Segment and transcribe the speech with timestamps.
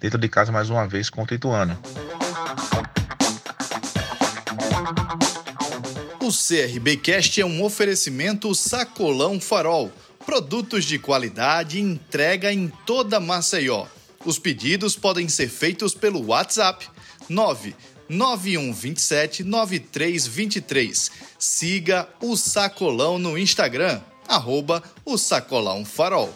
[0.00, 1.78] dentro de casa mais uma vez contra o Ituano.
[6.20, 9.92] O CRBcast é um oferecimento Sacolão Farol.
[10.24, 13.86] Produtos de qualidade entrega em toda Maceió.
[14.22, 16.86] Os pedidos podem ser feitos pelo WhatsApp
[17.26, 21.10] 99127 9323.
[21.38, 26.34] Siga o Sacolão no Instagram, arroba o Sacolão Farol.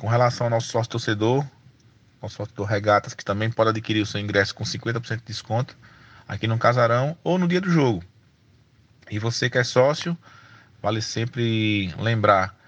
[0.00, 1.46] Com relação ao nosso sócio torcedor,
[2.20, 5.78] nosso sócio do Regatas, que também pode adquirir o seu ingresso com 50% de desconto
[6.26, 8.02] aqui no Casarão ou no dia do jogo.
[9.08, 10.18] E você que é sócio,
[10.82, 12.58] vale sempre lembrar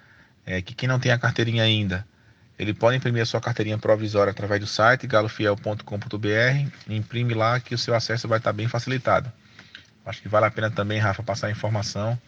[0.44, 2.06] é, que quem não tem a carteirinha ainda,
[2.58, 7.78] ele pode imprimir a sua carteirinha provisória através do site galofiel.com.br, imprime lá que o
[7.78, 9.32] seu acesso vai estar bem facilitado.
[10.04, 12.18] Acho que vale a pena também, Rafa, passar a informação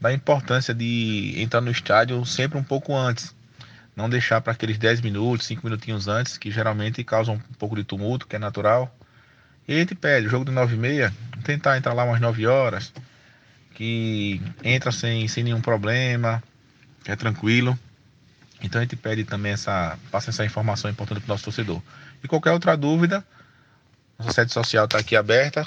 [0.00, 3.34] da importância de entrar no estádio sempre um pouco antes.
[3.94, 7.84] Não deixar para aqueles 10 minutos, 5 minutinhos antes, que geralmente causam um pouco de
[7.84, 8.94] tumulto, que é natural.
[9.68, 11.12] E a gente pede, o jogo de 9 e meia,
[11.44, 12.92] tentar entrar lá umas 9 horas,
[13.74, 16.42] que entra sem, sem nenhum problema,
[17.06, 17.78] é tranquilo.
[18.62, 21.80] Então a gente pede também essa, passa essa informação importante para o nosso torcedor.
[22.22, 23.24] E qualquer outra dúvida,
[24.18, 25.66] nossa sede social está aqui aberta.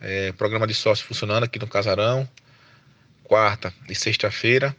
[0.00, 2.28] É, programa de sócio funcionando aqui no Casarão.
[3.22, 4.76] Quarta e sexta-feira.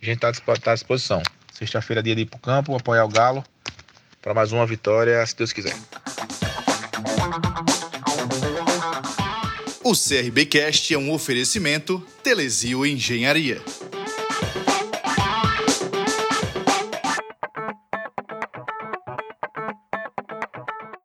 [0.00, 1.22] A gente está tá à disposição.
[1.52, 3.44] Sexta-feira, dia de ir para o campo, apoiar o Galo.
[4.22, 5.76] Para mais uma vitória, se Deus quiser.
[9.84, 13.60] O CRBcast é um oferecimento Telesio Engenharia.